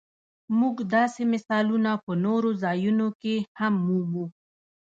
موږ 0.59 0.75
داسې 0.95 1.21
مثالونه 1.33 1.91
په 2.05 2.11
نورو 2.25 2.49
ځایونو 2.63 3.07
کې 3.21 3.35
هم 3.59 3.73
مومو. 3.85 4.25